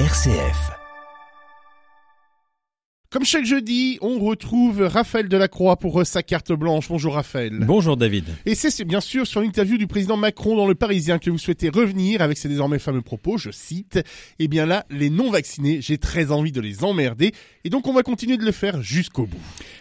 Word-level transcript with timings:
RCF. 0.00 0.72
Comme 3.10 3.24
chaque 3.24 3.44
jeudi, 3.44 3.96
on 4.00 4.18
retrouve 4.18 4.80
Raphaël 4.80 5.28
Delacroix 5.28 5.76
pour 5.76 6.04
sa 6.04 6.24
carte 6.24 6.50
blanche. 6.50 6.88
Bonjour 6.88 7.14
Raphaël. 7.14 7.56
Bonjour 7.60 7.96
David. 7.96 8.24
Et 8.44 8.56
c'est 8.56 8.84
bien 8.84 9.00
sûr 9.00 9.24
sur 9.24 9.40
l'interview 9.40 9.78
du 9.78 9.86
président 9.86 10.16
Macron 10.16 10.56
dans 10.56 10.66
le 10.66 10.74
Parisien 10.74 11.20
que 11.20 11.30
vous 11.30 11.38
souhaitez 11.38 11.68
revenir 11.68 12.22
avec 12.22 12.38
ses 12.38 12.48
désormais 12.48 12.80
fameux 12.80 13.02
propos, 13.02 13.38
je 13.38 13.52
cite, 13.52 14.00
Eh 14.40 14.48
bien 14.48 14.66
là, 14.66 14.84
les 14.90 15.10
non-vaccinés, 15.10 15.80
j'ai 15.80 15.96
très 15.96 16.32
envie 16.32 16.50
de 16.50 16.60
les 16.60 16.82
emmerder, 16.82 17.30
et 17.62 17.70
donc 17.70 17.86
on 17.86 17.92
va 17.92 18.02
continuer 18.02 18.36
de 18.36 18.44
le 18.44 18.50
faire 18.50 18.82
jusqu'au 18.82 19.26
bout. 19.26 19.38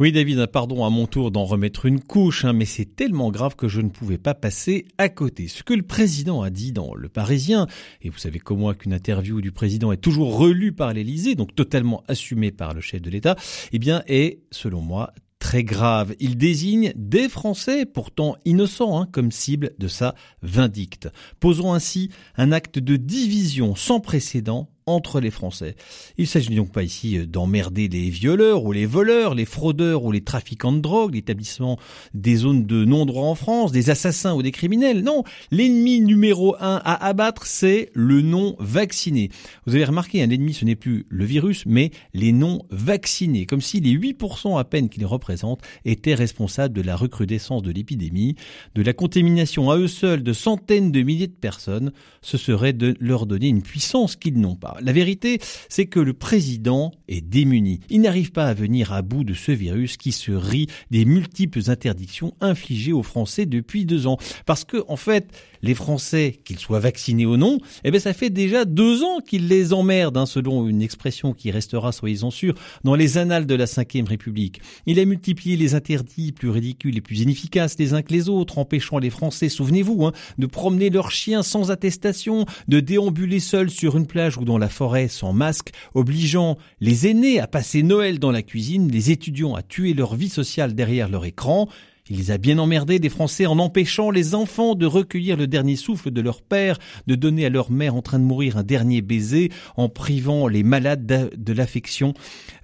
Oui 0.00 0.10
David, 0.10 0.46
pardon 0.46 0.84
à 0.84 0.90
mon 0.90 1.06
tour 1.06 1.30
d'en 1.30 1.44
remettre 1.44 1.86
une 1.86 2.00
couche, 2.00 2.44
hein, 2.44 2.52
mais 2.52 2.64
c'est 2.64 2.96
tellement 2.96 3.30
grave 3.30 3.54
que 3.54 3.68
je 3.68 3.80
ne 3.80 3.90
pouvais 3.90 4.18
pas 4.18 4.34
passer 4.34 4.86
à 4.98 5.08
côté. 5.08 5.46
Ce 5.46 5.62
que 5.62 5.72
le 5.72 5.84
président 5.84 6.42
a 6.42 6.50
dit 6.50 6.72
dans 6.72 6.96
le 6.96 7.08
Parisien, 7.08 7.68
et 8.02 8.08
vous 8.08 8.18
savez 8.18 8.40
comme 8.40 8.58
moi 8.58 8.74
qu'une 8.74 8.92
interview 8.92 9.40
du 9.40 9.52
président 9.52 9.92
est 9.92 9.98
toujours 9.98 10.36
relue 10.36 10.72
par 10.72 10.92
l'Élysée, 10.92 11.36
donc 11.36 11.54
totalement 11.54 12.02
assumée 12.08 12.50
par 12.50 12.74
le 12.74 12.80
chef 12.80 13.02
de 13.02 13.08
l'État, 13.08 13.36
eh 13.70 13.78
bien, 13.78 14.02
est, 14.08 14.40
selon 14.50 14.80
moi, 14.80 15.12
très 15.38 15.62
grave. 15.62 16.16
Il 16.18 16.38
désigne 16.38 16.92
des 16.96 17.28
Français, 17.28 17.86
pourtant 17.86 18.34
innocents, 18.44 19.00
hein, 19.00 19.06
comme 19.12 19.30
cible 19.30 19.74
de 19.78 19.86
sa 19.86 20.16
vindicte, 20.42 21.08
posant 21.38 21.72
ainsi 21.72 22.10
un 22.36 22.50
acte 22.50 22.80
de 22.80 22.96
division 22.96 23.76
sans 23.76 24.00
précédent 24.00 24.73
entre 24.86 25.20
les 25.20 25.30
Français. 25.30 25.76
Il 26.18 26.26
s'agit 26.26 26.54
donc 26.54 26.70
pas 26.70 26.82
ici 26.82 27.18
euh, 27.18 27.26
d'emmerder 27.26 27.88
les 27.88 28.10
violeurs 28.10 28.64
ou 28.64 28.72
les 28.72 28.86
voleurs, 28.86 29.34
les 29.34 29.44
fraudeurs 29.44 30.04
ou 30.04 30.12
les 30.12 30.22
trafiquants 30.22 30.72
de 30.72 30.80
drogue, 30.80 31.14
l'établissement 31.14 31.78
des 32.12 32.36
zones 32.36 32.66
de 32.66 32.84
non-droit 32.84 33.26
en 33.26 33.34
France, 33.34 33.72
des 33.72 33.90
assassins 33.90 34.34
ou 34.34 34.42
des 34.42 34.52
criminels. 34.52 35.02
Non, 35.02 35.24
l'ennemi 35.50 36.00
numéro 36.00 36.54
un 36.60 36.80
à 36.84 37.06
abattre, 37.06 37.46
c'est 37.46 37.90
le 37.94 38.20
non-vacciné. 38.20 39.30
Vous 39.66 39.74
avez 39.74 39.84
remarqué, 39.84 40.22
un 40.22 40.30
ennemi, 40.30 40.52
ce 40.52 40.64
n'est 40.64 40.76
plus 40.76 41.06
le 41.08 41.24
virus, 41.24 41.64
mais 41.66 41.90
les 42.12 42.32
non-vaccinés. 42.32 43.46
Comme 43.46 43.60
si 43.60 43.80
les 43.80 43.96
8% 43.96 44.58
à 44.58 44.64
peine 44.64 44.88
qu'ils 44.88 45.06
représentent 45.06 45.62
étaient 45.84 46.14
responsables 46.14 46.74
de 46.74 46.82
la 46.82 46.96
recrudescence 46.96 47.62
de 47.62 47.70
l'épidémie, 47.70 48.36
de 48.74 48.82
la 48.82 48.92
contamination 48.92 49.70
à 49.70 49.76
eux 49.76 49.88
seuls 49.88 50.22
de 50.22 50.32
centaines 50.32 50.92
de 50.92 51.02
milliers 51.02 51.26
de 51.26 51.32
personnes. 51.32 51.92
Ce 52.20 52.36
serait 52.36 52.72
de 52.72 52.94
leur 53.00 53.26
donner 53.26 53.48
une 53.48 53.62
puissance 53.62 54.16
qu'ils 54.16 54.38
n'ont 54.38 54.56
pas. 54.56 54.73
La 54.80 54.92
vérité, 54.92 55.38
c'est 55.68 55.86
que 55.86 56.00
le 56.00 56.12
président 56.12 56.92
est 57.08 57.20
démuni. 57.20 57.80
Il 57.90 58.00
n'arrive 58.00 58.32
pas 58.32 58.46
à 58.46 58.54
venir 58.54 58.92
à 58.92 59.02
bout 59.02 59.24
de 59.24 59.34
ce 59.34 59.52
virus 59.52 59.96
qui 59.96 60.12
se 60.12 60.32
rit 60.32 60.66
des 60.90 61.04
multiples 61.04 61.70
interdictions 61.70 62.32
infligées 62.40 62.92
aux 62.92 63.02
Français 63.02 63.46
depuis 63.46 63.84
deux 63.84 64.06
ans. 64.06 64.18
Parce 64.46 64.64
que, 64.64 64.84
en 64.88 64.96
fait, 64.96 65.28
les 65.62 65.74
Français, 65.74 66.38
qu'ils 66.44 66.58
soient 66.58 66.78
vaccinés 66.78 67.26
ou 67.26 67.36
non, 67.36 67.58
eh 67.84 67.90
bien, 67.90 68.00
ça 68.00 68.12
fait 68.12 68.30
déjà 68.30 68.64
deux 68.64 69.02
ans 69.02 69.20
qu'ils 69.26 69.48
les 69.48 69.72
emmerdent, 69.72 70.18
hein, 70.18 70.26
selon 70.26 70.68
une 70.68 70.82
expression 70.82 71.32
qui 71.32 71.50
restera, 71.50 71.90
soyez-en 71.92 72.30
sûrs, 72.30 72.54
dans 72.84 72.94
les 72.94 73.16
annales 73.16 73.46
de 73.46 73.54
la 73.54 73.64
Ve 73.64 74.06
République. 74.06 74.60
Il 74.86 74.98
a 74.98 75.04
multiplié 75.04 75.56
les 75.56 75.74
interdits 75.74 76.32
plus 76.32 76.50
ridicules 76.50 76.96
et 76.96 77.00
plus 77.00 77.20
inefficaces 77.20 77.78
les 77.78 77.94
uns 77.94 78.02
que 78.02 78.12
les 78.12 78.28
autres, 78.28 78.58
empêchant 78.58 78.98
les 78.98 79.10
Français, 79.10 79.48
souvenez-vous, 79.48 80.04
hein, 80.04 80.12
de 80.38 80.46
promener 80.46 80.90
leurs 80.90 81.10
chiens 81.10 81.42
sans 81.42 81.70
attestation, 81.70 82.44
de 82.68 82.80
déambuler 82.80 83.40
seuls 83.40 83.70
sur 83.70 83.96
une 83.96 84.06
plage 84.06 84.36
ou 84.36 84.44
dans 84.44 84.58
la 84.58 84.63
forêt 84.68 85.08
sans 85.08 85.32
masque, 85.32 85.70
obligeant 85.94 86.58
les 86.80 87.06
aînés 87.06 87.40
à 87.40 87.46
passer 87.46 87.82
Noël 87.82 88.18
dans 88.18 88.30
la 88.30 88.42
cuisine, 88.42 88.90
les 88.90 89.10
étudiants 89.10 89.54
à 89.54 89.62
tuer 89.62 89.94
leur 89.94 90.14
vie 90.14 90.28
sociale 90.28 90.74
derrière 90.74 91.08
leur 91.08 91.24
écran, 91.24 91.68
il 92.10 92.18
les 92.18 92.30
a 92.30 92.36
bien 92.36 92.58
emmerdés, 92.58 92.98
des 92.98 93.08
Français, 93.08 93.46
en 93.46 93.58
empêchant 93.58 94.10
les 94.10 94.34
enfants 94.34 94.74
de 94.74 94.84
recueillir 94.84 95.38
le 95.38 95.46
dernier 95.46 95.74
souffle 95.74 96.10
de 96.10 96.20
leur 96.20 96.42
père, 96.42 96.78
de 97.06 97.14
donner 97.14 97.46
à 97.46 97.48
leur 97.48 97.70
mère 97.70 97.94
en 97.94 98.02
train 98.02 98.18
de 98.18 98.24
mourir 98.24 98.58
un 98.58 98.62
dernier 98.62 99.00
baiser, 99.00 99.50
en 99.78 99.88
privant 99.88 100.46
les 100.46 100.62
malades 100.62 101.30
de 101.34 101.52
l'affection 101.54 102.12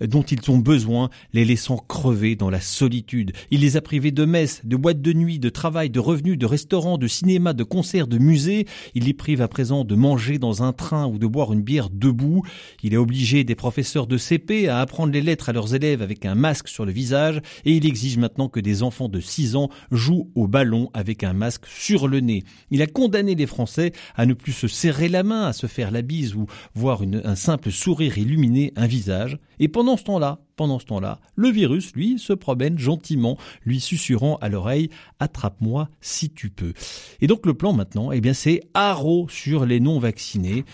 dont 0.02 0.20
ils 0.20 0.50
ont 0.50 0.58
besoin, 0.58 1.08
les 1.32 1.46
laissant 1.46 1.78
crever 1.78 2.36
dans 2.36 2.50
la 2.50 2.60
solitude. 2.60 3.32
Il 3.50 3.62
les 3.62 3.78
a 3.78 3.80
privés 3.80 4.10
de 4.10 4.26
messes, 4.26 4.60
de 4.64 4.76
boîtes 4.76 5.00
de 5.00 5.14
nuit, 5.14 5.38
de 5.38 5.48
travail, 5.48 5.88
de 5.88 6.00
revenus, 6.00 6.36
de 6.36 6.44
restaurants, 6.44 6.98
de 6.98 7.06
cinéma, 7.06 7.54
de 7.54 7.64
concerts, 7.64 8.08
de 8.08 8.18
musées. 8.18 8.66
Il 8.94 9.04
les 9.04 9.14
prive 9.14 9.40
à 9.40 9.48
présent 9.48 9.84
de 9.84 9.94
manger 9.94 10.38
dans 10.38 10.62
un 10.62 10.74
train 10.74 11.06
ou 11.06 11.16
de 11.16 11.26
boire 11.26 11.54
une 11.54 11.62
bière 11.62 11.88
debout. 11.88 12.42
Il 12.82 12.94
a 12.94 13.00
obligé 13.00 13.42
des 13.44 13.54
professeurs 13.54 14.06
de 14.06 14.18
CP 14.18 14.68
à 14.68 14.80
apprendre 14.80 15.14
les 15.14 15.22
lettres 15.22 15.48
à 15.48 15.52
leurs 15.54 15.74
élèves 15.74 16.02
avec 16.02 16.26
un 16.26 16.34
masque 16.34 16.68
sur 16.68 16.84
le 16.84 16.92
visage 16.92 17.40
et 17.64 17.72
il 17.72 17.86
exige 17.86 18.18
maintenant 18.18 18.50
que 18.50 18.60
des 18.60 18.82
enfants 18.82 19.08
de 19.08 19.20
6 19.30 19.56
ans 19.56 19.70
joue 19.90 20.30
au 20.34 20.46
ballon 20.46 20.90
avec 20.94 21.24
un 21.24 21.32
masque 21.32 21.66
sur 21.66 22.08
le 22.08 22.20
nez. 22.20 22.44
Il 22.70 22.82
a 22.82 22.86
condamné 22.86 23.34
les 23.34 23.46
Français 23.46 23.92
à 24.16 24.26
ne 24.26 24.34
plus 24.34 24.52
se 24.52 24.68
serrer 24.68 25.08
la 25.08 25.22
main, 25.22 25.46
à 25.46 25.52
se 25.52 25.66
faire 25.66 25.90
la 25.90 26.02
bise 26.02 26.34
ou 26.34 26.46
voir 26.74 27.02
un 27.02 27.36
simple 27.36 27.70
sourire 27.70 28.18
illuminer 28.18 28.72
un 28.76 28.86
visage. 28.86 29.38
Et 29.58 29.68
pendant 29.68 29.96
ce 29.96 30.04
temps-là, 30.04 30.40
pendant 30.56 30.78
ce 30.78 30.86
temps-là, 30.86 31.20
le 31.36 31.48
virus, 31.48 31.94
lui, 31.94 32.18
se 32.18 32.34
promène 32.34 32.78
gentiment, 32.78 33.38
lui 33.64 33.80
susurrant 33.80 34.36
à 34.42 34.50
l'oreille 34.50 34.90
Attrape-moi 35.18 35.88
si 36.00 36.30
tu 36.30 36.50
peux. 36.50 36.74
Et 37.20 37.26
donc 37.26 37.46
le 37.46 37.54
plan 37.54 37.72
maintenant, 37.72 38.12
eh 38.12 38.20
bien, 38.20 38.34
c'est 38.34 38.60
haro 38.74 39.26
sur 39.30 39.64
les 39.64 39.80
non-vaccinés, 39.80 40.64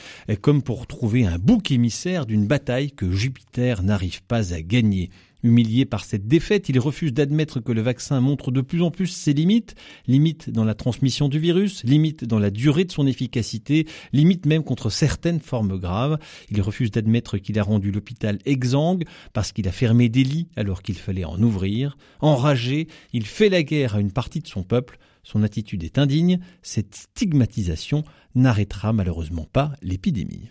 comme 0.40 0.62
pour 0.62 0.86
trouver 0.86 1.24
un 1.24 1.38
bouc 1.38 1.70
émissaire 1.70 2.26
d'une 2.26 2.46
bataille 2.46 2.90
que 2.90 3.12
Jupiter 3.12 3.82
n'arrive 3.82 4.22
pas 4.24 4.54
à 4.54 4.60
gagner. 4.60 5.10
Humilié 5.46 5.84
par 5.84 6.04
cette 6.04 6.26
défaite, 6.26 6.68
il 6.70 6.80
refuse 6.80 7.12
d'admettre 7.12 7.60
que 7.60 7.70
le 7.70 7.80
vaccin 7.80 8.20
montre 8.20 8.50
de 8.50 8.60
plus 8.60 8.82
en 8.82 8.90
plus 8.90 9.06
ses 9.06 9.32
limites, 9.32 9.76
limites 10.08 10.50
dans 10.50 10.64
la 10.64 10.74
transmission 10.74 11.28
du 11.28 11.38
virus, 11.38 11.84
limites 11.84 12.24
dans 12.24 12.40
la 12.40 12.50
durée 12.50 12.84
de 12.84 12.90
son 12.90 13.06
efficacité, 13.06 13.86
limites 14.12 14.44
même 14.44 14.64
contre 14.64 14.90
certaines 14.90 15.38
formes 15.38 15.78
graves. 15.78 16.18
Il 16.50 16.60
refuse 16.62 16.90
d'admettre 16.90 17.38
qu'il 17.38 17.60
a 17.60 17.62
rendu 17.62 17.92
l'hôpital 17.92 18.40
exsangue 18.44 19.04
parce 19.34 19.52
qu'il 19.52 19.68
a 19.68 19.72
fermé 19.72 20.08
des 20.08 20.24
lits 20.24 20.48
alors 20.56 20.82
qu'il 20.82 20.96
fallait 20.96 21.24
en 21.24 21.40
ouvrir. 21.40 21.96
Enragé, 22.18 22.88
il 23.12 23.24
fait 23.24 23.48
la 23.48 23.62
guerre 23.62 23.94
à 23.94 24.00
une 24.00 24.10
partie 24.10 24.40
de 24.40 24.48
son 24.48 24.64
peuple. 24.64 24.98
Son 25.22 25.44
attitude 25.44 25.84
est 25.84 25.98
indigne. 25.98 26.40
Cette 26.62 26.96
stigmatisation 26.96 28.02
n'arrêtera 28.34 28.92
malheureusement 28.92 29.46
pas 29.52 29.74
l'épidémie. 29.80 30.50